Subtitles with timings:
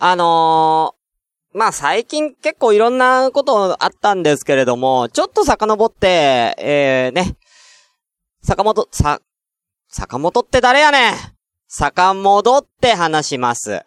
[0.00, 7.36] あのー、まあ、最近結構いろんなことあったんですけれども、ちょっと遡って、えー、ね、
[8.42, 9.20] 坂本、さ、
[9.88, 11.14] 坂本って誰やねん
[11.66, 13.82] 坂本って話します。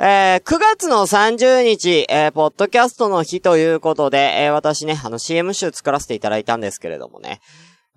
[0.00, 7.40] えー、9月の30日、えー、ポッドキャストの日ということで、えー、私ね、あの CM 集作らせていただいたんですけれどもね。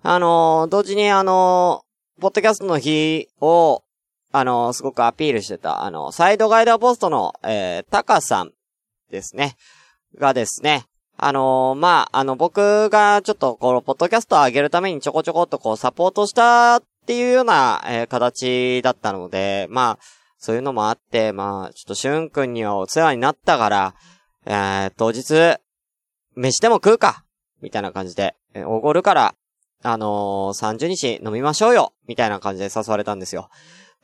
[0.02, 3.82] あのー、同時にあのー、ポッドキャストの日を、
[4.32, 8.52] あの、すごくアピールしてた、あの、サイドガイドポストの、えー、タカさん
[9.10, 9.56] ですね。
[10.18, 10.86] がですね、
[11.18, 19.98] あのー、まあ、あの、僕がちょっとこの、ポッドキャストを上げるためにちょこちょこっとこう、サポートしたっていうような、えー、形だったので、まあ、
[20.38, 23.94] そういうのもあって、まあ、ちょっとしゅんくんにはお世話になったから、
[24.46, 25.60] えー、当日、
[26.34, 27.24] 飯でも食うか
[27.60, 29.34] みたいな感じで、えー、おごるから、
[29.84, 33.50] あのー、30日飲みましょうよみたいな感じで誘われたんですよ。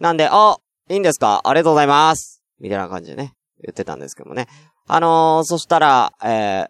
[0.00, 1.40] なんで、あ、いいんですか？
[1.44, 4.46] ありがとうございますみたいな感じでね、言ってたんですけどもね。
[4.86, 6.68] あのー、そしたら、えー、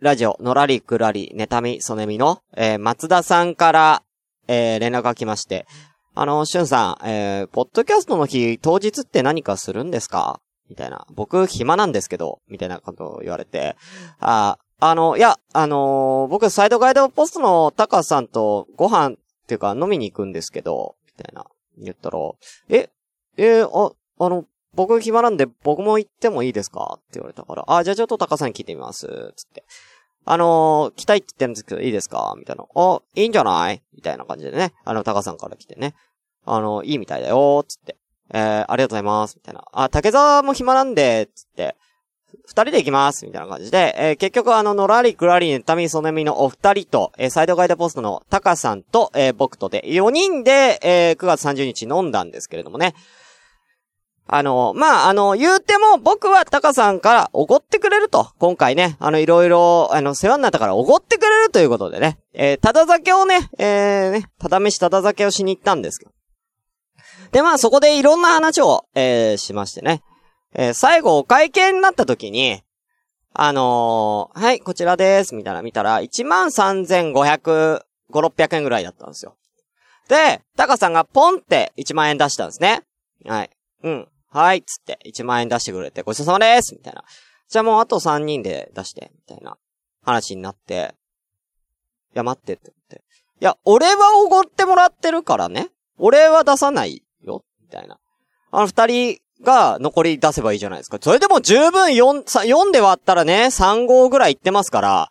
[0.00, 4.02] ラジオ、のらりくらり、ネタみ、そねみの、えー、松田さんから、
[4.48, 5.66] えー、連絡が来まして、
[6.14, 10.40] あの、しゅんさん、えー、ポッドキャストの日、当日って何かするんですか？
[10.68, 11.06] みたいな。
[11.14, 13.76] 僕、暇なんですけど、みたいなことを言われて、
[14.18, 21.44] あ、あの、いや、あのー、僕、サイドガイドポストのタカさんとご飯っていうか飲みに行くんですけど、みたいな。
[21.84, 22.18] 言ったら、
[22.68, 22.90] え、
[23.36, 26.94] えー、あ、あの、僕暇なんで僕も行ってもいいですか？
[26.96, 29.06] って言われたから、あ、じゃあちょっとタカさんに聞いてみます。
[29.36, 29.64] つって。
[30.24, 32.34] あのー、来たいって言ってるんですけど、いいですか？
[32.38, 32.64] みたいな。
[32.74, 33.82] あ、いいんじゃない？
[33.94, 34.72] みたいな感じでね。
[34.84, 35.94] あの、タカさんから来てね。
[36.44, 37.96] あの、いいみたいだよつって。
[38.32, 39.36] えー、ありがとうございます。
[39.36, 39.64] みたいな。
[39.72, 41.76] あ、竹沢も暇なんで、つって。
[42.46, 52.94] 二人で行きますみたいな感じで、えー、結局あの、のらりくらりネタミソネミのお二人と、えー、サイドガイドポストのタカさんと、えー、僕とで、4人で、えー、9月30日飲んだんですけれどもね。
[54.32, 58.30] あの、まあ、あの、言うても、僕はタカさんからおごってくれると。
[58.38, 62.18] 今回ね、あの、いろいろ、あの、世話になったからおごってくれるということでね。
[62.32, 66.12] えー、ただ酒をね、えー、ね、ただ飯ただ酒をしに行ったんですけど。
[67.32, 70.02] で、まあ、そこでいろんな話を、えー、しましてね。
[70.54, 72.62] えー、最後、お会計になった時に、
[73.32, 79.36] あのー、はい、こちらです、みたいな見たら、13,500、5、600円ぐらいだったんですよ。
[80.08, 82.82] で、タカさんがポンって1万円出したんですね。
[83.24, 83.50] はい。
[83.84, 84.08] うん。
[84.28, 87.04] はい、つって、1万円出してくれて、ごちそうさまですみたいな。
[87.48, 89.56] じゃあもうあと3人で出して、みたいな
[90.02, 90.94] 話になって、
[92.14, 93.04] いや、待ってってって。
[93.40, 95.68] いや、俺はおごってもらってるからね。
[95.98, 97.98] 俺は出さないよ、みたいな。
[98.50, 100.98] あの二人が残り出せばいいじゃないですか。
[101.00, 105.10] それでも十分4、4で割ったらね、3号ぐらいいってますから、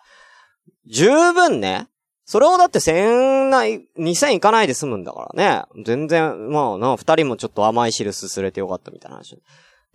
[0.88, 1.88] 十分ね、
[2.26, 5.84] それをだって千ない、二千いかないで済むんだからね。
[5.84, 9.42] 全然、まあな、二人もちょっと甘い汁すすれてよかったみたいな話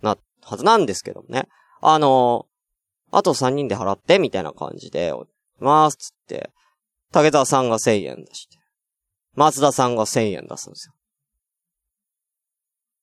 [0.01, 1.47] な、はずなんですけどね。
[1.81, 2.45] あの
[3.11, 5.13] あと三人で払って、みたいな感じで、
[5.59, 6.51] まーす、つって、
[7.13, 8.57] 竹澤さんが千円出して、
[9.35, 10.93] 松田さんが千円出すんですよ。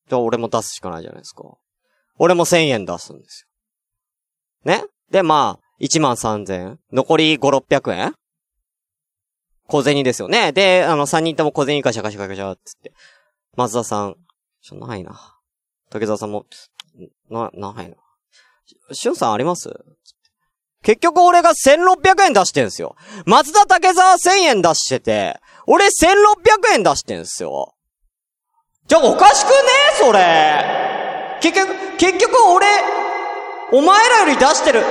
[0.09, 1.45] じゃあ俺も出すしかないじゃないですか。
[2.19, 3.47] 俺も千円出すんです
[4.65, 4.73] よ。
[4.73, 4.85] ね？
[5.11, 8.15] で、まあ、一万三千残り五六百円？
[9.67, 10.53] 小銭ですよね。
[10.53, 12.93] で、あの、三人とも小銭ガシャガシャガシャつって。
[13.57, 14.17] 松田さん、
[14.61, 15.39] ちょ、ないな。
[15.91, 16.47] 竹澤さんも、
[17.31, 17.97] な、ないな。
[18.93, 19.71] しゅんさんあります？
[20.83, 22.97] 結局俺が1600円出してんすよ。
[23.25, 25.91] 松田竹澤1000円出してて、俺1600
[26.75, 27.75] 円出してんすよ。
[28.89, 29.55] じゃあおかしくね？
[30.03, 31.39] それ。
[31.41, 32.67] 結局、結局俺、
[33.71, 34.83] お前らより出してる。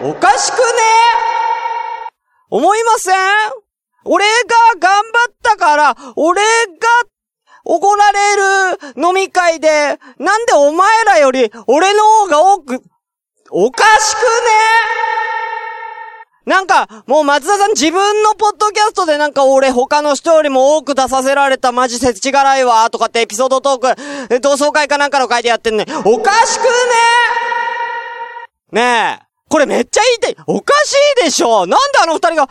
[0.00, 0.62] おかしくね？
[2.50, 3.16] 思いません？
[4.04, 4.30] 俺が
[4.78, 6.46] 頑張ったから、俺が
[7.64, 12.80] おごられる飲み会で、なんでお前らより俺の方が多く、
[13.50, 14.24] おかしくね？
[16.46, 25.86] なんか、もう松田さん自分のポッドキャストでなんか俺他の人よりも多く出させられたマジせちがらいわとかってエピソードトーク、 同窓会かなんかの会でやってんね。
[26.04, 26.68] おかしくね
[28.72, 29.24] ねえ。
[29.48, 30.44] これめっちゃ言いたい。
[30.46, 32.48] おかしいでしょなんであの二人が、っ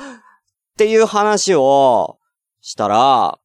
[0.78, 2.18] ていう話を
[2.62, 3.38] したら、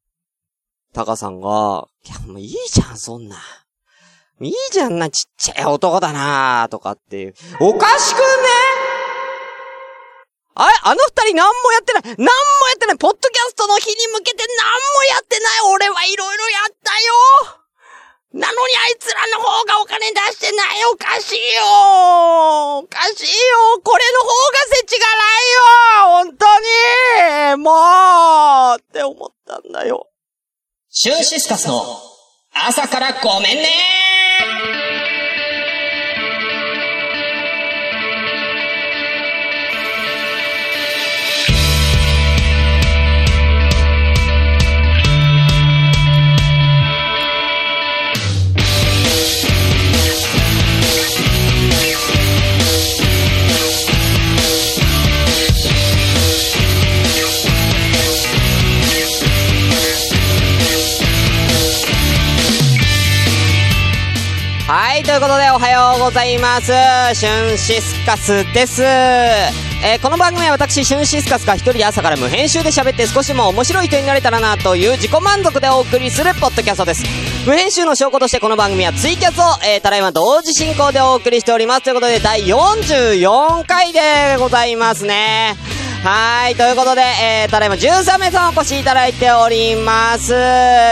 [0.94, 3.36] タカさんが、いや、もういいじゃん、そんな。
[4.40, 7.34] いいじゃんな、ちっちゃい男だなとかっていう。
[7.60, 8.24] おかしくね
[10.58, 10.74] あれ？
[10.82, 12.02] あの二人何もやってない。
[12.18, 12.98] 何もやってない。
[12.98, 14.50] ポッドキャストの日に向けて何
[14.98, 15.70] もやってない。
[15.70, 17.62] 俺はいろいろやったよ。
[18.34, 20.84] なのにあいつらの方がお金出してない。
[20.92, 21.62] おかしいよ。
[22.78, 23.80] おかしいよ。
[23.82, 26.26] これの方がせちがないよ。
[26.26, 26.44] 本当
[27.54, 27.62] に。
[27.62, 30.10] もうって思ったんだよ。
[30.90, 31.84] シュンシスカスの
[32.52, 33.68] 朝からごめんね
[65.18, 66.66] ということでおはようございます。
[67.18, 68.84] シュンシスカスです。
[68.84, 77.02] えー、この番組は私、シュンシスカスが一人で朝から無編集で喋って少しも面白い人になれたらなという自己満足でお送りするポッドキャストです。
[77.48, 81.82] 無編集の証拠としてこの番組はツイキャスを、えー、ただいま同時進行でお送りしております。
[81.82, 85.77] ということで第44回でございますね。
[86.02, 90.32] はい、ということで、えー、ただいま13名さんお越しいただいております。
[90.32, 90.34] い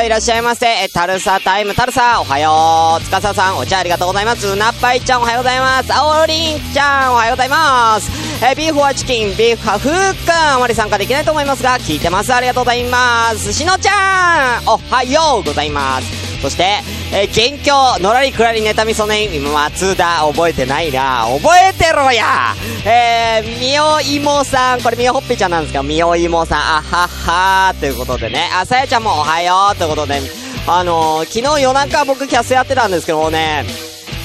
[0.09, 0.67] らっしゃいませ。
[0.67, 3.05] えー、タルサタイム、タルサ、おはよう。
[3.05, 4.49] つかささん、お茶ありがとうございます。
[4.49, 5.95] うなっぱいちゃん、おはようございます。
[5.95, 8.11] あおりんちゃん、おはようございます。
[8.45, 12.35] えー、ビーフはチキン、ビーフはフーくん、あまり参加できないと思いますが、聞いてます。
[12.35, 13.53] ありがとうございます。
[13.53, 16.27] しのちゃん、おはようございます。
[16.43, 16.83] そして、
[17.13, 21.25] えー、元凶、のらりくらりネタみそねん、松田、覚えてないな。
[21.27, 22.55] 覚えてろや
[22.85, 30.21] えー、みおいもさん、これみおほっぺちゃんなんですけど、みおいもさん、あははーということでね、あ、さやちゃんもおはようということで、
[30.67, 33.65] あのー、昨日夜中僕キャスやってたんですけどもね、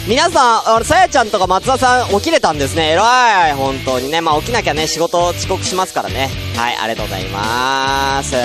[0.08, 2.94] 皆さん、さやちゃんとか松田さん起きれたんですね。
[2.94, 3.54] 偉い。
[3.54, 4.20] 本当にね。
[4.20, 6.30] まあ、起きなきゃね、仕事遅刻しますからね。
[6.56, 8.36] はい、ありがとうございます。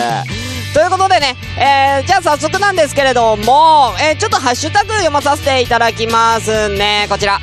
[0.76, 7.06] ということでね、えー、じゃあ早速なんですけれども、えー、ちょっとハッシュタグ読まさせていただきますね。
[7.08, 7.40] こちら。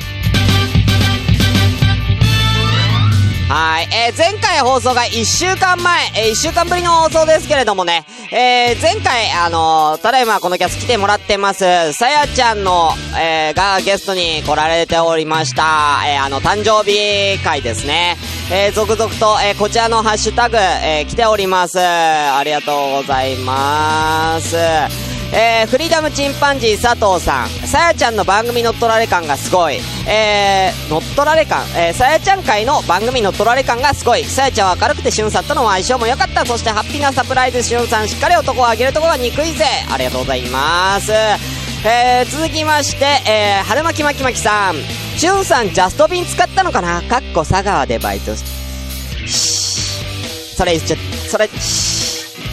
[3.48, 3.88] はい。
[3.92, 15.62] えー、前回放送が1週間前、えー、1週間ぶりの放送ですけれどもね、えー、前回、あのー、ただいまこのキャス来てもらってます、さやちゃんの、えー、がゲストに来られておりました。
[16.06, 18.16] えー、あの、誕生日会ですね。
[18.50, 21.78] えー、続々と、えー、こちらのハッシュタグ、えー、来ております。
[21.78, 25.13] ありがとうございます。
[25.36, 29.80] えー、フリーダムチンパンジー佐藤さん、さやちゃんの番組乗っ取られ感がすごい。
[30.06, 34.22] えー、乗っ取られ感、えー、さやちゃん会の番組乗っ取られ感がすごい。
[34.24, 36.46] さやちゃんは明るくてしゅんさんとの相性も良かった。
[36.46, 39.64] そしてハッピーなサプライズしゅんさん、しっかり男をあげるところが憎いぜ。
[39.90, 41.10] ありがとうございます。
[41.12, 44.76] えー、続きまして、えー、春巻き巻き巻きさん。
[45.18, 47.02] しゅんさん、ジャスト便使ったのかな？
[47.02, 48.44] かっこ佐川でバイトし、
[50.56, 50.96] それ、ちょ、
[51.28, 51.50] それ、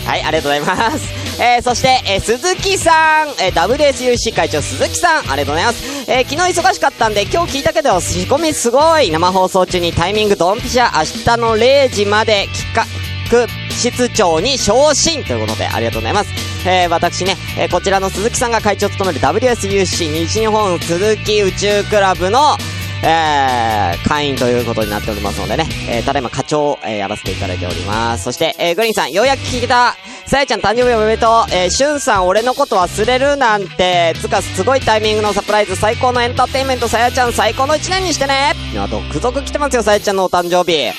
[0.08, 1.21] はい、ありがとうございます。
[1.40, 6.12] えー、そして、えー、鈴木さん、えー、WSUC 会長鈴木さん、ありがとうございます。
[6.12, 9.12] えー、昨日忙しかったんで、今日聞いたけど、仕込みすごい。
[9.12, 12.90] 生放送中にタイミングドンピシャ、明日の0時まで企
[13.32, 15.24] 画室長に昇進。
[15.24, 16.52] ということで、ありがとうございます。
[16.68, 22.56] えー、私ね、えー、こちらの鈴木さんが会長を務める WSUC 西日本鈴木宇宙クラブの、
[23.04, 28.26] えー、会員ということになっておりますのでね、えー、ただいま課長、えー、やらせていただいております。
[28.26, 29.96] そして、えー、グリーンさん、ようやく聞けた、
[30.32, 40.94] さやちゃん誕生日おめでとう、えー、しゅんさん俺のこと忘れるなんて、つかすごいタイミングのサプライズ、最高のエンターテインメント、さやちゃん最高の一年にしてねあ、続々来てますよ、さやちゃんのお誕生日。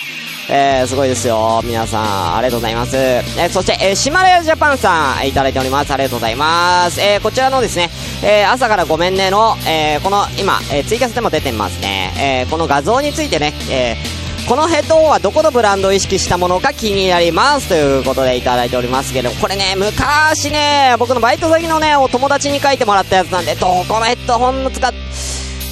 [0.50, 1.62] えー、すごいですよ。
[1.64, 2.94] 皆さん、ありがとうございます。
[2.94, 5.90] えー、そして、えー、シマラヤジャパンさん、いただいております。
[5.94, 7.00] ありがとうございます。
[7.00, 7.88] えー、こちらのですね、
[8.22, 12.12] えー、朝からごめんねの、えー、この、今、えー、ツイキャスでも出てますね。
[12.18, 24.92] えー、この画像についてね、えー、このヘッドホンはどこのブランドを意識したものか気になりますということでいただいておりますけど、これね、昔ね、僕のバイト先のね、お友達に書いてもらったやつなんで、どこのヘッドホンの使っ、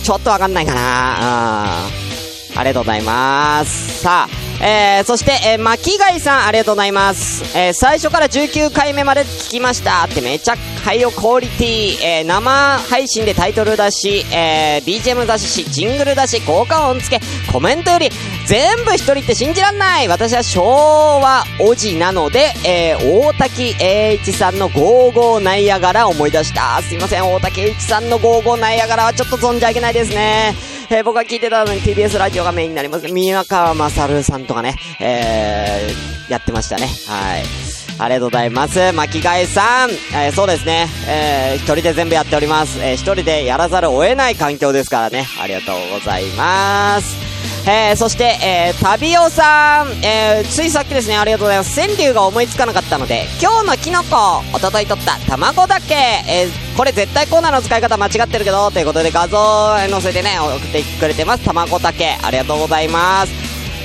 [0.02, 2.10] ちょっとわかんないかなあ
[2.56, 4.02] ありがとうございます。
[4.02, 7.56] さあ、えー、そして、えー、巻貝さん、ありがとうございます。
[7.56, 18.10] えー、最初から19回目まで聞きましたってめちゃハイオクオリティ、えー、生配信でタイトルだし、えー、BGM だし、ジングルだし、効果音付け、コメントより、
[18.50, 26.82] 全部一人って信じらんない私は昭和おじなので、えー、大滝栄一さんのゴーゴーナイアガラ思い出した。
[26.82, 30.56] すいません、大滝栄一さんのゴーゴーナイアガラはちょっと存じ上げないですね。
[30.90, 33.06] えー、僕が聞いてたのに TBS ラジオがメインになります。
[33.06, 36.88] 宮川勝さんとかね、えー、やってましたね。
[37.06, 37.44] はい。
[38.00, 38.90] ありがとうございます。
[38.90, 39.90] 巻貝さん。
[40.12, 40.88] えー、そうですね。
[41.06, 42.80] えー、一人で全部やっております。
[42.80, 45.28] えー、一人でやらざるを得ない環境ですからね。
[45.40, 47.29] ありがとうございます。
[47.66, 51.76] えー、そして、えー、旅オさん、えー、ついさっきですね、ありがとうございます。
[51.76, 61.44] 川柳が思いつかなかったので、今日のキノコ、おととい撮った卵だけ、えー、これ絶対コーナーの使い方間違ってるけど、ということで画像を載せてね、送ってくれてます。
[61.44, 63.32] 卵だけ、ありがとうございます。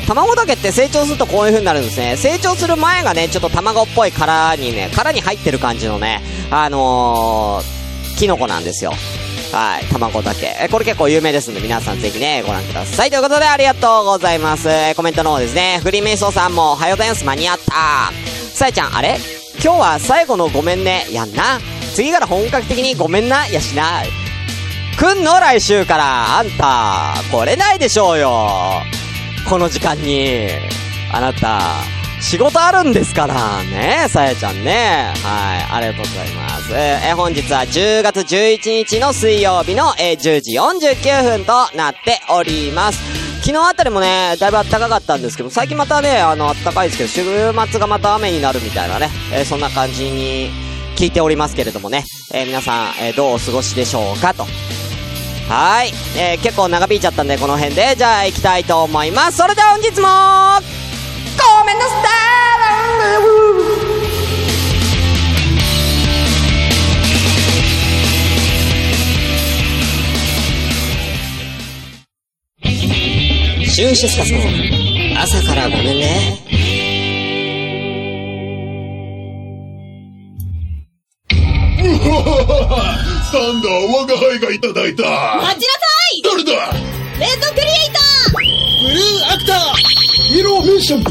[0.07, 2.15] 卵だけって成長するとこういう風になるんですね。
[2.15, 8.93] 成長する前がね、ちょっと卵っぽい殻にね、殻に入ってる感じのね、あのー、キノコなんですよ。
[9.55, 10.53] はい、卵だけ。
[10.59, 13.09] え、これ結構有名ですんで、皆さんぜひね、ご覧ください。
[13.09, 14.67] ということで、ありがとうございます。
[14.97, 18.11] コメントの方ですね、フリーメイソーさんも、おはようございます、間に合った。
[18.53, 19.17] さえちゃん、あれ？
[19.63, 21.61] 今日は最後のごめんね、やんな？
[21.93, 24.03] 次から本格的にごめんな、やしな。
[24.97, 28.81] くんの来週から、あんた、来れないでしょうよ。
[29.47, 30.49] この時間に、
[31.13, 31.61] あなた、
[32.27, 35.13] 仕事あるんですからね、さやちゃんね。
[35.23, 36.73] はい、ありがとうございます。
[36.73, 42.99] えー本日は10月11日の水曜日の、えー10時49分となっております。
[43.43, 50.49] 昨日あたりもね、だいぶ暖かかったんですけど、最近またね、あの、暖かいですけど、週末がまた雨になるみたいなね、えーそんな感じに
[50.95, 54.45] 聞いておりますけれどもね、えー皆さん、えーどうお過ごしでしょうかと。
[55.47, 55.93] はい。
[56.17, 59.37] えー結構長引いちゃったんで、この辺で、じゃあ行きたいと思います。
[59.37, 60.84] それでは本日も、
[73.67, 74.39] シュンシスカスの
[75.21, 76.39] 朝からごめんね。
[83.31, 85.03] サンダー、我が輩がいただいた。
[85.03, 86.21] 待ちなさい。
[86.23, 86.51] 誰だ？
[87.19, 87.99] レッドクリエイター
[88.31, 89.74] ブルーアクター
[90.65, 91.05] イエローメンションー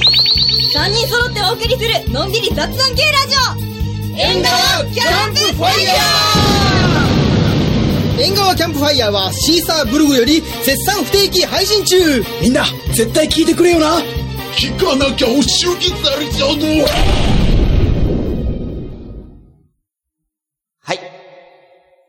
[0.75, 5.95] !3 人揃ってお送りするのんびり雑談系ラジオ縁側キャンプファイヤ
[8.19, 11.97] 縁側キャンプファイヤーは Seesaa ブログより絶賛不定期配信中
[12.43, 14.01] みんな絶対聞いてくれよな
[14.57, 17.34] 聞かなきゃお仕置きされちゃうぞ。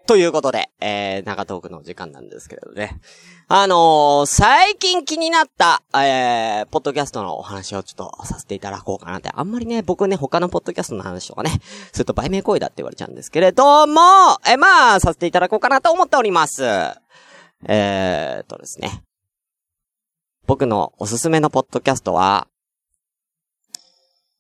[0.08, 3.00] ということで、えー、長トークの時間なんですけれどね。
[3.48, 9.32] あのー、最近気になった、えー、ポッドキャストのお話をちょっとさせていただこうかなって。
[9.34, 11.60] あんまりね、僕ね、他のポッドキャストの話とかね、
[11.92, 14.02] すると売名行為だって言われちゃうんですけれども、
[14.48, 16.64] えー、まあ、させていただこうかなと思っております。
[17.68, 19.02] えーっとですね。
[20.46, 22.48] 僕のおすすめのポッドキャストは、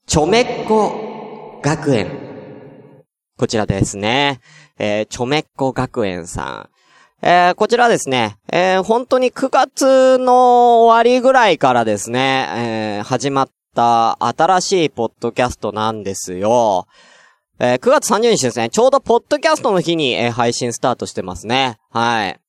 [0.05, 2.25] ちょめっこ学園。
[3.37, 4.39] こちらですね。
[4.77, 6.69] えー、ちょめっこ学園さ
[7.21, 7.25] ん。
[7.25, 16.87] えー、こちらですね、えー、本当に9月の終わりぐらいからですね、えー、始まった新しいポッドキャストなんですよ。
[17.57, 21.77] えー、9月30日ですね、ちょうどポッドキャストの日に、えー配信スタートしてますね。
[21.89, 22.39] はい。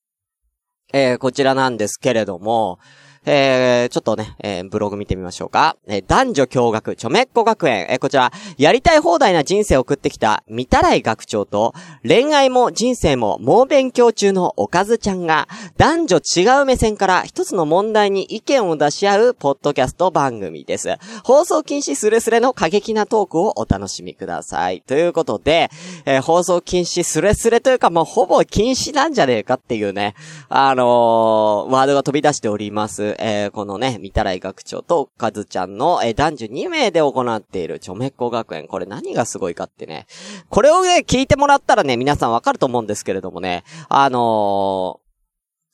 [0.93, 2.81] えー、こちらなんですけれども、
[3.29, 5.77] えー、ちょっとね、えーブログ見てみましょうか。
[5.89, 7.87] えー男女共学、ちょめっこ学園。
[7.91, 11.75] えーこちら、やりたい放題な人生を送ってきた、みたらい学長と、
[12.07, 20.97] 恋愛も人生も猛勉強中のおかずちゃんが、男女違う目線から一つの問題に意見を出し合う、ポッドキャスト番組です。
[21.25, 24.83] 放送禁止スレスレの過激なトークをお楽しみください。
[24.87, 25.69] ということで、
[26.05, 30.15] えー放送禁止スレスレというか、もうほぼ禁止なんじゃねえかっていうね、
[30.49, 33.16] あのーワードが飛び出しております。
[33.19, 38.67] えーこのね、みたらい学長とかずちゃんの、えー男女2名で行っているちょめっこ学園。
[38.69, 40.07] これ何がすごいかってね。
[40.49, 45.07] これをね、聞いてもらったらね、皆さんわかると思うんですけれどもね、あのー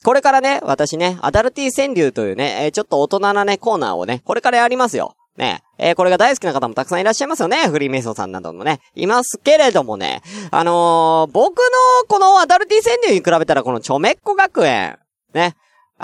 [0.04, 5.14] これからね、私ね、アダルティ川柳というね、えーちょっと大人なね、コーナーをね、これからやりますよ。
[5.36, 5.62] ね。
[5.78, 7.68] えーこれが大好きな方もたくさんいらっしゃいますよね。
[7.68, 8.80] フリーメイソンさんなどもね。
[8.96, 10.22] いますけれどもね。
[10.50, 11.62] あのー僕の
[12.08, 14.98] このアダルティ川柳に比べたらこのちょめっこ学園。
[15.34, 15.54] ね。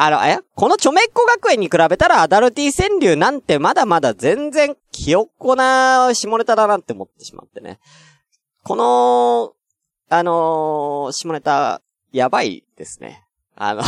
[0.00, 7.81] あの、えこのちょめっこ学園に比べたらアダルティ川柳なんてまだまだ全然ひよっこな下ネタだなって思ってしまってね。
[8.62, 9.55] この、
[10.09, 13.26] あのー下ネタ、やばいですね。
[13.57, 13.83] あの、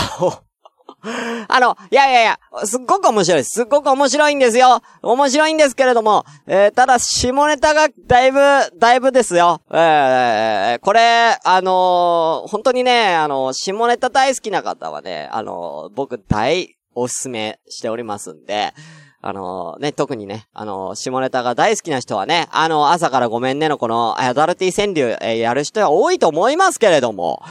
[1.48, 3.50] あの、いやいやいや、すっごく面白いです。
[3.50, 4.80] すっごく面白いんですよ。
[5.02, 8.38] 面白いんですけれども、えーただ、下ネタがだいぶ、
[8.78, 9.60] だいぶですよ。
[9.72, 18.72] えーこれ、あのー本当にね、あの下ネタ大好きな方はね、あの僕大おすすめしておりますんで、
[19.22, 27.42] あのね、特にね、あの下ネタが大好きな人はね、あの、朝からごめんねのこの、アダルティ川柳、えーやる人は多いと思いますけれども、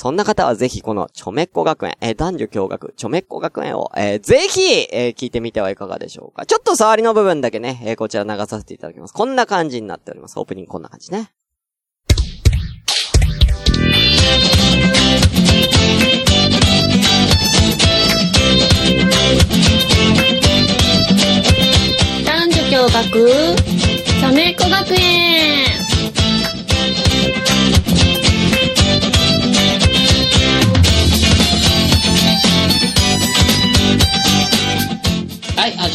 [0.00, 6.46] そんな方はぜひこのちょめっこ学園、えー男女共学、ちょめっこ学園を、えーぜひ、えー聞いてみてはいかがでしょうか。
[6.46, 9.12] ちょっと触りの部分だけね、えーこちら流させていただきます。
[9.12, 10.38] こんな感じになっております。
[10.38, 11.32] オープニングこんな感じね。
[22.24, 23.28] 男女共学
[24.18, 25.69] ちょめっこ学園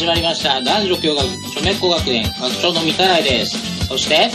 [0.06, 0.62] まりました。
[0.62, 3.86] 男女共学、ちょめっこ学園、学長のみたらいです。
[3.88, 4.30] そして、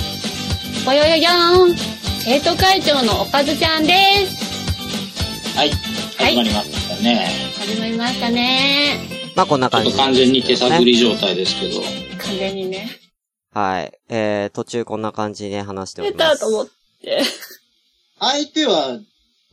[0.86, 1.76] ぽよよよーん
[2.24, 3.94] 生徒会長のおかずちゃんで
[4.28, 7.28] すはい、はい始まりましたね。
[7.58, 9.00] 始まりましたね
[9.36, 9.90] まあ、こんな感じ。
[9.90, 11.82] ちょっと完全に手探り状態ですけど、
[12.18, 12.90] 完全にね
[13.54, 13.94] はい。
[14.10, 16.40] えー、途中こんな感じで話してお出ります。
[16.40, 16.68] たと思っ
[17.02, 17.22] て
[18.20, 19.00] 相手は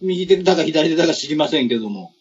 [0.02, 2.12] 右手だか左手だか知りませんけども、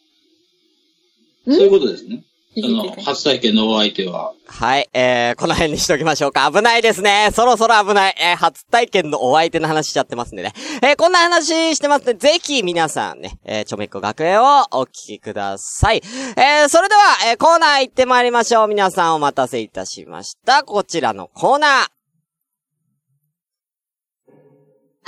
[1.47, 1.53] ん？
[1.53, 2.23] そういうことですね。
[2.61, 6.49] の、初体験のお相手は、はい、えー、この辺にしときましょうか。
[6.51, 7.29] 危ないですね。
[7.33, 8.15] そろそろ危ない。
[8.19, 10.53] えー、初体験のお相手の話しちゃってますんでね。
[10.81, 16.01] えー、こんな話してますんで、ぜひ皆さんね、えー、ちょめっこ学園をお聞きください。
[16.37, 18.67] えー、それでは、えー、コーナー行ってまいりましょう。
[18.67, 20.63] 皆さんお待たせいたしました。
[20.63, 21.69] こちらのコーナー。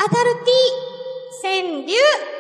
[0.02, 0.90] アダルティ
[1.42, 1.54] 川
[1.86, 2.39] 柳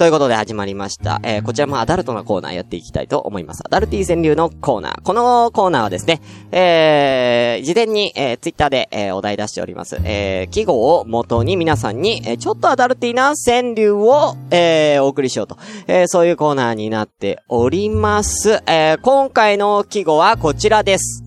[0.00, 1.20] ということで始まりました。
[1.22, 3.60] えー、こちらもアダルトなコーナーやっていきたいと思います。
[3.66, 5.02] アダルティ川柳のコーナー。
[5.02, 9.98] このコーナーはですね、えー、事前に、えー、ツイッターで、えー、お題出しております。
[10.02, 15.58] えー、記号を元に皆さんに、えー、ちょっとアダルティな川柳を、えー、お送りしようと。
[15.86, 18.62] えー、そういうコーナーになっております。
[18.66, 21.22] えー、今回の記号はこちらです。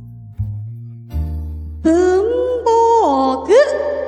[1.84, 2.24] 文
[2.65, 4.02] 房具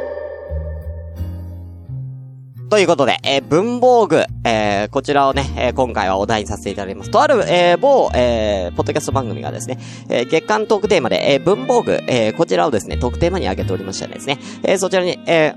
[2.69, 7.11] ということで、えー文房具、えーこちらをね、えー今回はお題にさせていただきます。
[7.11, 9.77] とある、えー某、えーポッドキャスト番組がですね、
[10.09, 14.39] えー月間トークテーマで、えー文房具、えーこちらをですね、トークテーマに挙げておりましたですね。
[14.63, 15.53] えーそちらに、え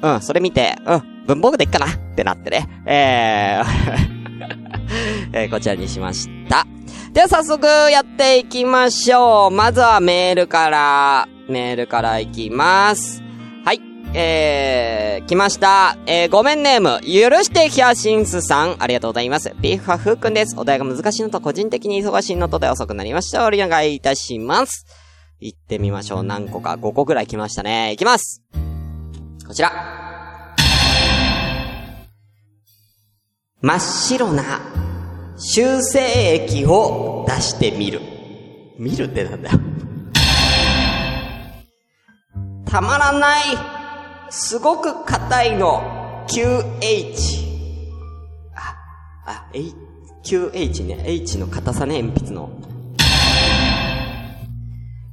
[0.00, 4.16] ーうん、それ見て、うん、文房具でいっかなってなってね、えー
[5.38, 6.66] えーこちらにしました。
[7.12, 9.50] では早速やっていきましょう。
[9.50, 13.25] まずはメールから、メールからいきます。
[14.18, 15.98] えー、来ました。
[16.06, 19.54] えー、ごめんネーム、許してヒアシンスさん、ありがとうございます。
[19.60, 20.58] ビーフはふうくんです。
[20.58, 23.46] お題が難しいのと個人的に忙しいのとで遅くなりました。
[23.46, 24.86] お願いいたします。
[25.38, 26.22] 行ってみましょう。
[26.22, 27.92] 何個か、5個ぐらい来ましたね。
[27.92, 28.42] いきます。
[29.46, 29.70] こちら。
[33.60, 34.60] 真っ白な
[35.36, 36.00] 修正
[36.46, 38.00] 液を出してみる。
[38.78, 39.60] 見るってなんだよ。
[42.64, 43.75] たまらない。
[44.30, 46.24] すごく硬いの。
[46.28, 47.46] QH。
[48.54, 48.76] あ、
[49.26, 49.74] あ、H、
[50.24, 51.02] QH ね。
[51.06, 52.50] H の硬さね、鉛筆の。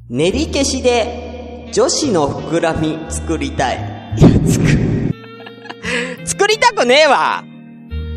[0.10, 3.78] 練り消しで女子の膨らみ作りたい。
[4.18, 4.68] いや、作、
[6.26, 7.44] 作りたくねえわ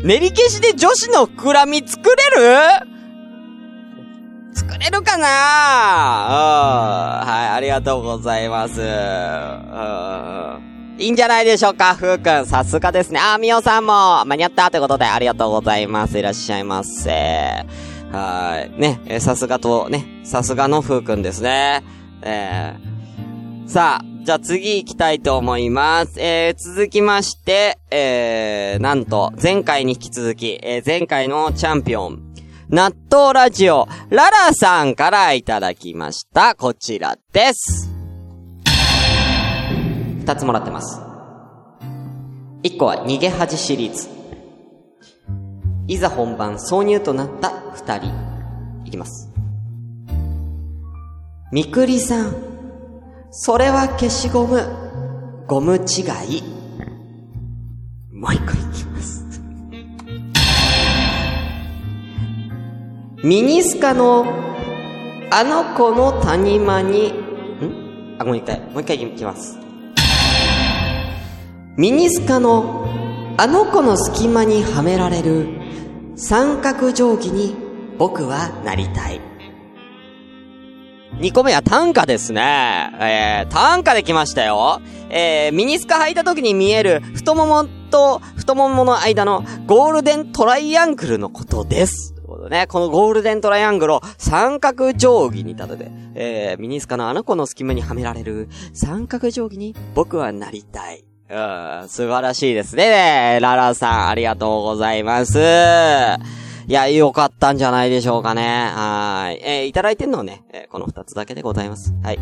[0.03, 2.87] 練り消しで女子の膨らみ作れる？
[4.53, 5.27] 作れるかな？
[7.23, 7.27] うん。
[7.27, 8.79] はい、ありがとうございます。
[10.99, 12.45] いいんじゃないでしょうか、ふうくん。
[12.45, 13.19] さすがですね。
[13.19, 16.17] あ、みおさんも間に合ったということでありがとうございます。
[16.17, 17.11] いらっしゃいませ。
[18.11, 18.81] はい。
[18.81, 21.83] ね、えさすがと、ね、さすがのふうくんですね。
[22.23, 26.19] えー、さあ、じゃあ次行きたいと思います。
[26.19, 32.33] えー、続きまして、えー、なんと、前回に引き続き、えー、前回のチャンピオン、
[32.69, 36.55] 納豆ラジオ、ララさんからいただきました。
[36.55, 37.96] こちらです。
[40.27, 40.99] 二つもらってます。
[42.61, 44.09] 一個は逃げ恥シリーズ。
[45.87, 48.11] いざ本番挿入となった二人。
[48.83, 49.31] いきます。
[51.53, 52.35] みくりさん。
[53.31, 55.45] それは消しゴム。
[55.47, 55.79] ゴム違
[56.29, 56.43] い。
[58.11, 59.23] もう一個いきます。
[63.23, 64.25] ミニスカの、
[65.31, 68.17] あの子の谷間に、ん？
[68.19, 69.66] あ、もう一回、もう一回いきます。
[71.77, 72.87] ミニスカの、
[73.37, 75.47] あの子の隙間にはめられる、
[76.15, 77.55] 三角定規に
[77.99, 79.21] 僕はなりたい。
[81.19, 82.41] 2個目は短歌ですね。
[82.99, 84.81] えー、短歌で来ましたよ。
[85.11, 92.15] えー、ミニスカ履いた時に見える太ももと太ももの間のゴールデントライアングルのことです。
[92.49, 101.06] ね、このゴールデントライアングルを三角定規に立てて、えー、ミニスカのあの子の隙間にはめられる三角定規に僕はなりたい。
[101.29, 103.39] うん、素晴らしいですね。
[103.41, 105.37] ララさん、ありがとうございます。
[106.69, 108.41] いや、よかったんじゃないでしょうかね。
[108.43, 109.41] はい。
[109.43, 111.93] えーいただいてんのはね、えーこの二つだけでございます。
[112.03, 112.19] はい。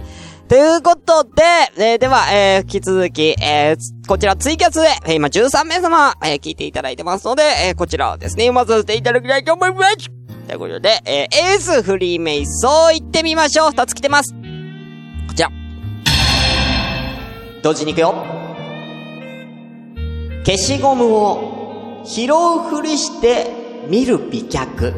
[0.47, 1.31] ということで、
[1.77, 10.09] えーでは、えー引き続き、えーこちらツイキャスで、え今13名様、えー聞いていただいてますので、えーこちらをですね、読まさせていただきたいと思います。
[10.47, 13.71] ということで、えーエースフリーメイソー行ってみましょう。
[13.71, 14.33] 二つ来てます。
[15.27, 15.49] こちら。
[17.63, 18.44] 同時に行くよ。
[20.45, 23.49] 消しゴムを拾うふりして
[23.89, 24.93] 見る美脚。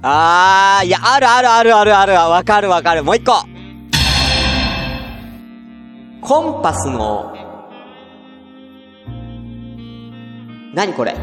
[0.00, 2.12] あー、いや、あるあるあるあるある。
[2.14, 3.04] わかるわかる。
[3.04, 3.34] もう一個。
[6.22, 7.34] コンパスの、
[10.72, 11.14] 何これ？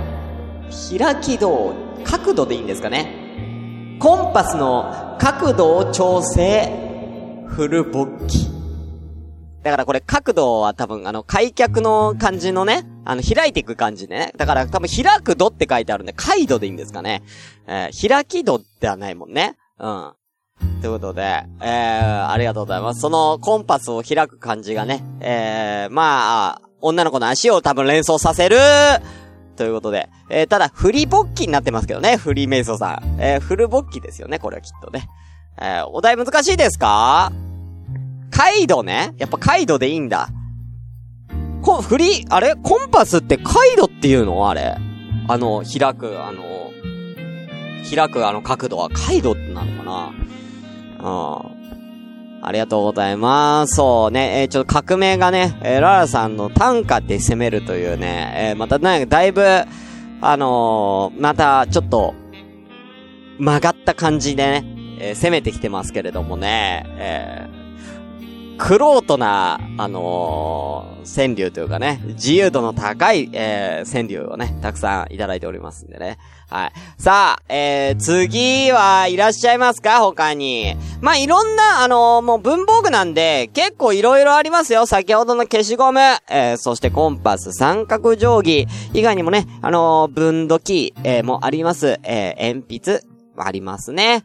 [0.99, 3.97] 開き度、角度でいいんですかね？
[3.99, 6.71] コンパスの角度を調整、
[7.47, 8.47] フルボッキ。
[9.63, 14.33] だからこれ角度は多分あの開脚の感じのね、あの、開いていく感じね。
[14.35, 17.23] だから多分開く度って書いてあるんで、カイドでいいんですかね。
[17.65, 19.55] えー、開き度ではないもんね。
[19.79, 20.13] うん。
[20.81, 22.99] ということで、えー、ありがとうございます。
[22.99, 28.57] そのコンパスを開く感じがね、えー、まあ、女の子の足を多分連想させる
[29.55, 33.21] ということで、えー、ただ、フリ勃起になってますけどね、フリーメイソさん。
[33.21, 35.07] えー、フル勃起ですよね、これはきっとね。
[35.59, 37.31] えー、お題難しいですか？
[38.31, 39.13] カイドね。
[39.17, 40.27] やっぱカイドでいいんだ。
[41.61, 42.55] こ、フリー、あれ？
[42.55, 44.49] コンパスってカイドっていうの？
[44.49, 44.77] あれ？
[45.27, 46.43] あの、開く、あの、
[47.93, 50.13] 開くあの角度はカイドってなのかな？
[50.99, 51.57] うん。
[52.39, 53.75] ありがとうございます。
[53.75, 59.43] そうね、えー、ちょっと革命がね、えー、ララさんの短歌で攻めるというね、えー、またね、だいぶ、
[60.21, 62.13] あの、また、ちょっと、
[63.39, 64.65] 曲がった感じでね、
[64.99, 67.47] え、攻めてきてますけれどもね、え、
[68.57, 76.17] クロートな、あのー、川柳というかね、自由度の高い、えー、川柳をね、たくさんいただいておりますんでね。
[76.49, 76.71] はい。
[76.97, 79.99] さあ、えー、次はいらっしゃいますか？
[80.01, 80.75] 他に。
[81.01, 84.85] まあ、いろんな、あのー、もう文房具なんで、結構いろいろありますよ。
[84.85, 91.99] 先ほどの消しゴム、えー、そしてコンパス、三角定規、以外にもね、あのー、分度器、えー、もあります。
[92.03, 93.01] えー、鉛筆、
[93.37, 94.23] ありますね。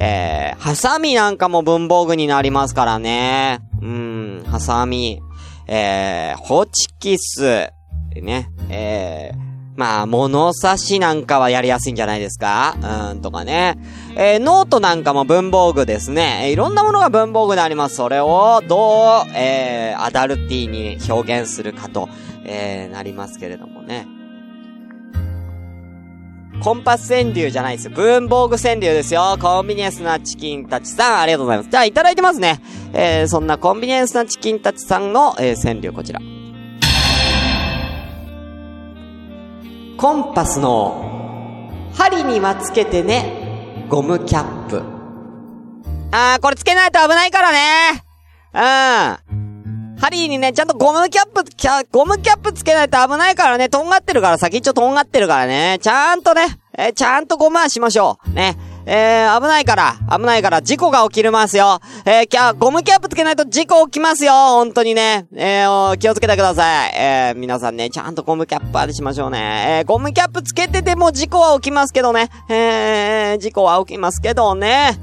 [0.00, 3.60] えー、ハサミなんかも文房具になりますからね。
[3.82, 5.20] うん、ハサミ。
[5.66, 7.70] えー、ホチキス、
[8.14, 9.38] ね、えー、
[9.76, 13.78] まあ、物差しなんかはやりやすいんじゃないですかうん、とかね。
[14.16, 16.42] えー、ノートなんかも文房具ですね。
[16.44, 17.96] えー、いろんなものが文房具であります。
[17.96, 22.08] それを、どう、えー、アダルティに表現するかと、
[22.44, 24.08] えー、なりますけれどもね。
[26.62, 27.92] コンパス川柳じゃないですよ。
[27.94, 29.38] 文房具川柳ですよ。
[29.40, 31.70] コンビニエンスなチキンたちさん、ありがとうございます。
[31.70, 32.60] じゃあ、いただいてますね。
[32.92, 36.20] えー、そんなコンビニエンスなチキンたちさんの、えー、川柳こちら。
[39.96, 44.82] コンパスの針にはつけてね、ゴムキャップ。
[46.10, 48.04] あー、これつけないと危ないからね。
[49.32, 49.47] うん。
[50.00, 55.78] 針にね、ちゃんとゴムキャップ、キャ、ゴムキャップつけないと危ないからね、とんがってるから、先っちょとんがってるからね。
[55.80, 58.30] ちゃんとね、えちゃんとゴムはしましょう。
[58.30, 58.56] ね。
[58.90, 61.80] えー、危ないから、危ないから、事故が起きるますよ。
[62.06, 64.32] えー、キャ、ゴムキャップつけないと事故起きますよ。
[64.32, 65.26] 本当にね。
[65.34, 66.92] えー、気をつけてください。
[66.94, 69.80] えー、皆さんね、ちゃんとゴムキャップあれしましょうね。
[69.80, 72.30] えー、ゴムキャップつけてても事故は起きますけどね。
[72.48, 74.98] えー、事故は起きますけどね。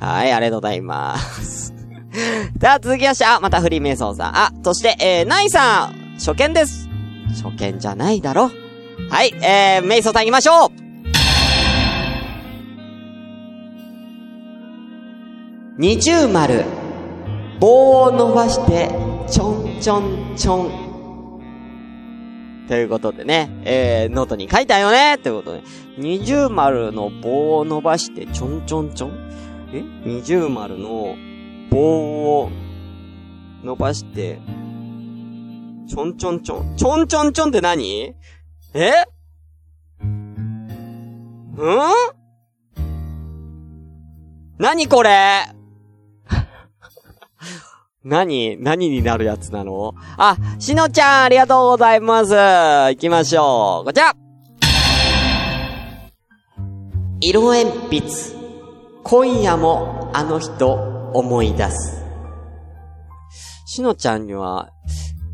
[0.00, 1.67] はい、ありがとうございます。
[2.58, 4.36] では続きまして、あ、またフリーメイソンさん。
[4.36, 6.88] あ、そして、えー、ナイさん、初見です。
[7.42, 8.50] 初見じゃないだろ。
[9.10, 10.70] はい、えー、メイソンさん行きましょう
[15.78, 16.64] 二重丸、
[17.60, 18.90] 棒を伸ばして、
[19.30, 20.88] ちょんちょんちょん。
[22.66, 25.62] ということでね、えー、ノートに書いたよねということで、
[25.96, 29.12] 二重丸の棒を伸ばして、ちょんちょんちょん
[29.72, 29.82] え？
[30.04, 31.14] 二重丸の
[31.70, 32.50] 棒を
[33.62, 34.38] 伸ばして、
[35.88, 36.76] ちょんちょんちょん。
[36.76, 38.14] ちょんちょんちょんって何？
[38.74, 38.92] え？
[40.00, 41.80] うん？
[44.58, 45.46] 何これ？
[48.04, 48.56] 何？
[48.60, 49.94] 何になるやつなの？
[50.16, 52.34] あ、しのちゃん、ありがとうございます。
[52.34, 53.84] 行きましょう。
[53.86, 54.14] こちら
[57.20, 57.64] 色鉛
[58.00, 58.38] 筆。
[59.02, 62.04] 今夜もあの人思い出す。
[63.66, 64.70] しのちゃんには、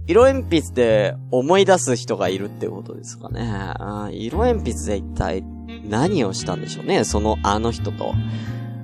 [0.07, 3.73] 色鉛筆で思い出す人がいるってことですかね。
[4.13, 5.43] 色鉛筆で一体
[5.89, 7.05] 何をしたんでしょうね。
[7.05, 8.13] そのあの人と。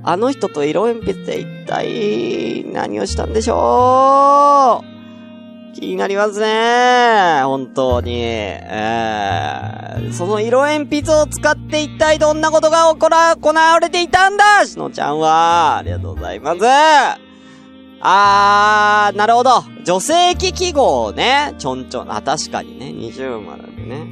[0.03, 5.00] あの人と色鉛筆で一体何をしたんでしょう？
[5.75, 7.43] 気になりますね。
[7.45, 8.15] 本当に。
[8.23, 15.79] えー、その色鉛筆を使って一体どんなことが行ら、行われていたんだしのちゃんは。
[15.79, 16.61] ありがとうございます。
[18.03, 19.63] あー、なるほど。
[19.85, 21.55] 女性器記号ね。
[21.59, 22.13] ちょんちょん。
[22.13, 22.93] あ、確かにね。
[22.93, 24.07] 二重丸でね。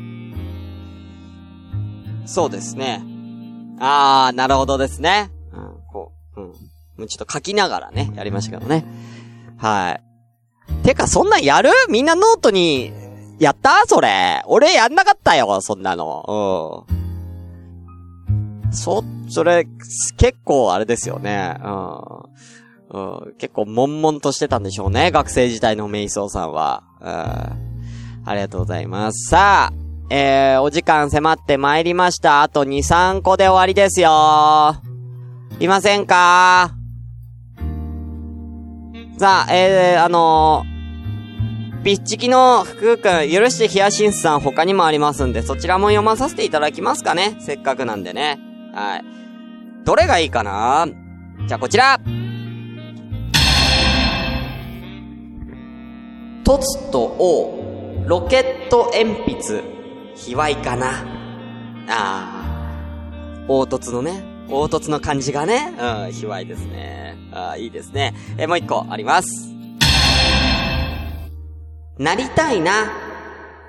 [2.26, 3.02] そうですね。
[3.80, 5.30] あー、なるほどですね。
[5.52, 6.40] うん、こう
[7.00, 7.06] うん。
[7.06, 8.84] ちょっと書きながらね、やりましたけどね。
[9.56, 10.07] はい。
[10.88, 11.70] てか、そんなんやる？
[11.90, 12.94] みんなノートに、
[13.38, 13.84] やった？
[13.86, 14.42] それ。
[14.46, 16.86] 俺やんなかったよ、そんなの。
[16.88, 18.72] うん。
[18.72, 19.66] そ、それ、
[20.16, 21.56] 結構あれですよね。
[21.62, 21.98] うん。
[22.90, 25.10] うん、結構悶々としてたんでしょうね。
[25.10, 26.84] 学生時代のメイソーさんは。
[27.02, 27.08] うん。
[28.24, 29.28] ありがとうございます。
[29.28, 29.74] さあ、
[30.08, 32.40] えー、お時間迫って参りました。
[32.40, 34.76] あと2、3個で終わりですよ。
[35.60, 36.72] いませんか？
[39.18, 40.77] さあ、えー、あのー、
[41.88, 47.38] ピッチキの福くん、許してヒヤシンスさん他にもありますんで、そちらも読まさせていただきますかね。
[47.40, 48.38] せっかくなんでね。
[48.74, 49.04] はい。
[49.86, 50.86] どれがいいかな？
[51.46, 51.98] じゃあこちら
[56.44, 59.06] トツとオロケット鉛
[59.40, 59.62] 筆、
[60.14, 61.06] 卑猥かな？
[61.88, 63.46] あー。
[63.46, 67.16] 凹凸のね、凹凸の感じがね、うん、卑猥ですね。
[67.32, 68.14] あー、いいですね。
[68.36, 69.54] え、もう一個あります。
[71.98, 72.92] なりたいな。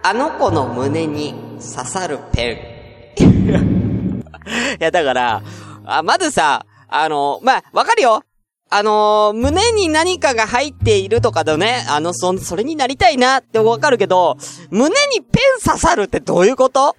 [0.01, 4.23] あの子の胸に刺さるペン。
[4.79, 5.41] いや、だから、
[5.85, 8.23] あ、まずさ、あの、まあ、わかるよ。
[8.71, 14.37] あの胸に何かが入っているとかだね、あの、そ、それになりたいなってわかるけど、
[14.69, 16.95] 胸にペン刺さるってどういうこと？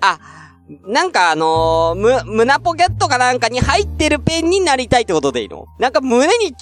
[0.00, 0.18] あ、
[0.86, 5.66] なんかあのーむ、胸ポケットかなんかに入ってるペンになりたいってことでいいの？
[5.80, 6.54] なんか胸に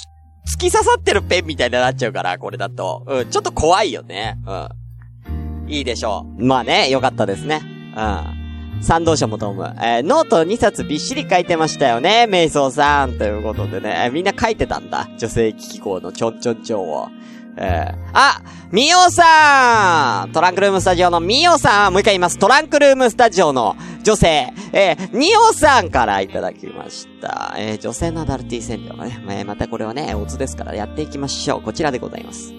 [0.46, 3.04] 突き刺さってるペンみたいになっちゃうから、これだと。
[3.06, 4.38] うん、ちょっと怖いよね。
[4.46, 5.70] うん。
[5.70, 6.44] いいでしょう。
[6.44, 7.62] まあね、よかったですね。
[7.96, 8.82] うん。
[8.82, 9.64] 賛同者もとむ。
[9.78, 13.14] えーノート2冊びっしり書いてましたよね、瞑想さん。
[13.14, 15.08] ということでね、えーみんな書いてたんだ。
[15.18, 17.08] 女性危機校のちょんちょんちょんを。
[17.56, 22.38] えーあみおさんトランクルームスタジオのみおさんもう一回言います。
[22.38, 27.54] トランクルームスタジオの女性、えー、におさんからいただきました。
[27.56, 31.62] えー女性のアダルティ占領がね、えーまたこれはね、オツですからやっていきましょう。
[31.62, 32.52] こちらでございます。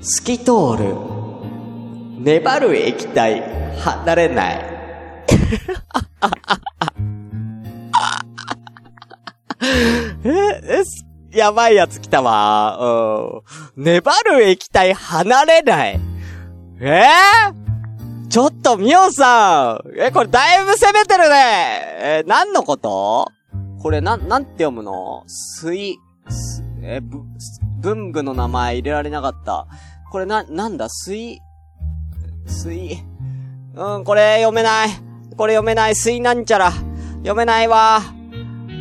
[0.00, 0.94] 透き通る、
[2.18, 3.42] 粘る液体、
[3.78, 4.64] 離れない。
[10.24, 10.30] え、
[10.80, 11.04] え、す
[11.38, 13.42] やばいやつ来たわ。
[13.76, 13.84] うん。
[13.84, 16.00] 粘る液体離れない。
[16.80, 19.88] えー、ちょっと、みおさん。
[19.96, 21.36] え、これだいぶ攻めてるね。
[22.00, 23.28] えー何のこと？
[23.80, 25.22] これ、なん、なんて読むの？
[25.28, 25.96] 水、
[26.82, 27.20] え、ぶ、
[27.80, 29.68] 文具の名前入れられなかった。
[30.10, 30.88] これな、なんだ？
[30.88, 31.38] 水、
[32.46, 32.98] 水、
[33.74, 34.88] うん、これ読めない。
[35.36, 35.94] これ読めない。
[35.94, 36.72] 水なんちゃら。
[37.18, 38.00] 読めないわ。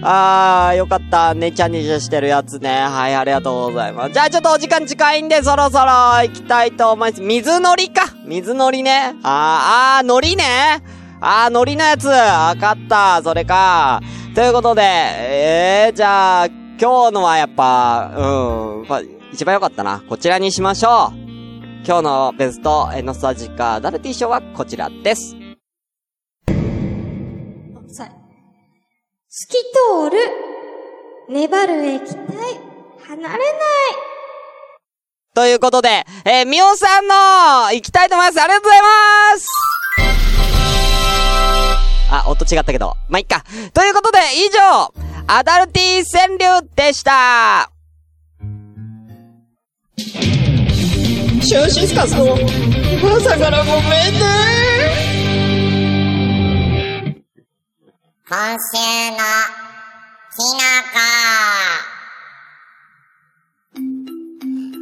[0.01, 1.33] あー、よかった。
[1.33, 2.69] ねちゃねちゃしてるやつね。
[2.69, 4.13] はい、ありがとうございます。
[4.13, 7.21] じゃあちょっとお時間近いんで、そろそろ行きたいと思います。
[7.21, 8.13] 水のりか。
[8.25, 9.15] 水のりね。
[9.23, 10.43] あー、あー、のりね。
[11.19, 12.05] あー、のりのやつ。
[12.05, 13.21] わかった。
[13.23, 14.01] それか。
[14.35, 16.45] ということで、えー、じゃあ、
[16.79, 18.85] 今日のはやっぱ、うん、
[19.33, 20.03] 一番良かったな。
[20.07, 21.27] こちらにしましょう。
[21.85, 25.35] 今日のベストえノスタジカアダルティ賞はこちらです。
[29.45, 30.17] き通る、
[31.29, 32.17] 粘る液体、
[33.07, 33.37] 離れない。
[35.35, 37.13] ということで、えー、みおさんの、
[37.71, 38.41] 行きたいと思います。
[38.41, 38.87] ありがとうございま
[39.37, 39.47] す
[42.09, 42.95] あ、音違ったけど。
[43.09, 43.43] まあ、いっか。
[43.73, 44.91] ということで、以上、
[45.27, 47.69] アダルティ川柳でした
[49.97, 52.35] シュンシスカスの
[53.17, 54.56] 朝からごめんね
[58.29, 58.59] 今週の
[60.35, 60.59] きの
[60.91, 60.99] こ。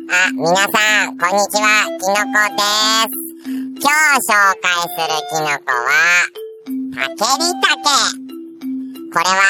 [0.09, 2.65] あ、皆さん、こんにちは、きのこで
[3.05, 3.13] す。
[3.45, 5.93] 今日紹介するきのこは、
[6.95, 7.93] タケリタケ。
[9.13, 9.45] これは、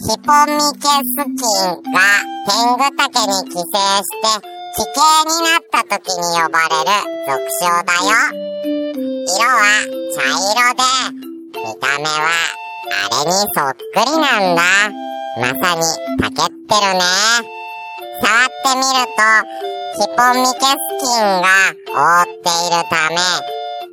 [0.00, 2.02] ヒポミケスキンが
[2.48, 4.42] 天狗タケに寄生して、
[4.74, 6.90] 奇形になった時に呼ばれる
[7.28, 8.10] 俗称だよ。
[9.28, 9.70] 色は
[10.16, 10.90] 茶色で、
[11.64, 12.61] 見た目は
[12.92, 14.62] あれにそっくりなんだ。
[15.38, 15.80] まさに、
[16.18, 17.00] たけってるね。
[18.20, 19.20] 触ってみると、
[19.98, 21.46] ヒポミケスキンが
[21.88, 23.16] 覆っているため、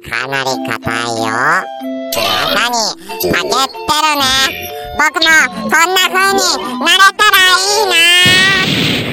[0.10, 1.32] かなり硬いよ。
[1.32, 1.64] ま
[2.54, 2.76] さに、
[3.32, 4.24] たけってるね。
[4.98, 6.40] 僕も、こんな風に
[6.80, 9.09] なれたらいいな。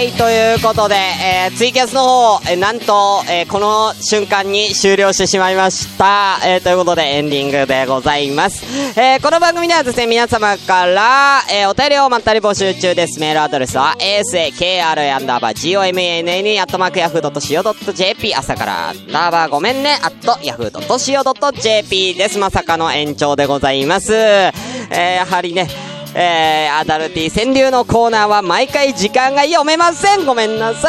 [0.00, 6.38] はい、ということで、えー、ツイキャスの方、えーなんと、えーこの瞬間に終了してしまいました。
[6.42, 8.64] えーということで、エンディングでございます。
[8.98, 13.20] えーこの番組ではですね、皆様から、えーお便りをまったり募集中です。
[13.20, 22.38] メールアドレスは、asakr アンダーバー gomenne アットマークヤフー .co.jp 朝からアンダーバーごめんね、アットヤフー .co.jp です。
[22.38, 24.14] まさかの延長でございます。
[24.14, 25.68] えー、やはりね、
[26.14, 30.26] えー、アダルティ川柳のコーナーは毎回時間が読めません。
[30.26, 30.88] ごめんなさ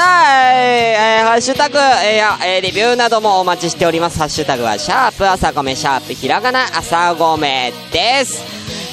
[0.53, 0.57] い。
[0.57, 4.17] えー、ハッシュタグ、えーやえーレビューなどもお待ちしております。
[4.17, 8.43] ハッシュタグは、シャープ朝ごめ、シャープひらがな朝ごめです。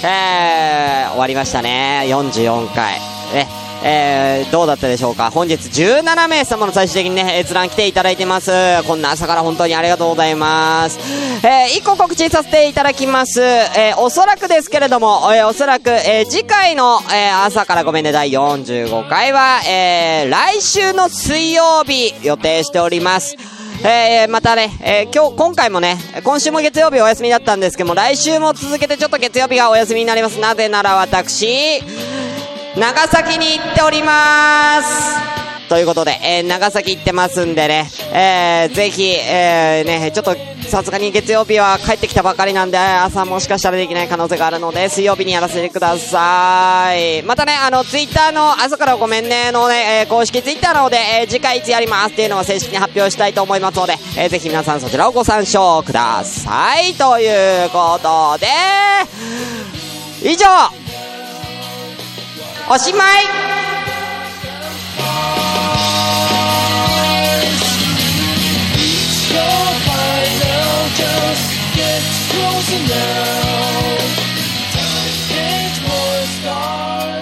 [0.04, 2.02] えー、終わりましたね。
[2.06, 3.00] 44回。
[3.32, 3.67] ね。
[3.84, 5.30] えー、どうだったでしょうか？
[5.30, 8.50] 本日17名様の最終的にね、閲覧来ていただいてます。
[8.86, 10.98] こんな朝から本当にありがとうございます。
[11.46, 13.40] えー、一個告知させていただきます。
[13.40, 23.36] えー、おそらくですけれども、えー、おそらく、えー、次回の、えー、朝からごめんね、第45回は、えー、来週の水曜日予定しております。
[23.84, 30.40] えー、またね、えー、今日、今回もね、今週も月曜日お休みだったんですけども、来週も続けてちょっと月曜日がお休みになります。
[30.40, 31.80] なぜなら私、
[32.78, 35.18] 長崎に行っております
[35.68, 40.34] ということで、えー、長崎行ってますんでね、えー、ぜひ、えー、ね、ちょっと、
[40.68, 47.22] さすがに月曜日は帰ってきたばかりなんで、朝もしかしたらできない可能性があるので、水曜日にやらせてください。
[47.24, 56.94] またね、あの、ツイッターの朝からごめんねのね、えー、公式ツイッターの方で、えー、次回いつやりますっていうのを正式に発表したいと思いますので、えー、ぜひ皆さんそちらをご参照ください。
[56.94, 58.46] ということで、
[60.22, 60.46] 以上
[62.70, 63.24] おしまい
[71.78, 73.98] 「Get closer now.
[74.74, 77.17] Time gets worse, darling.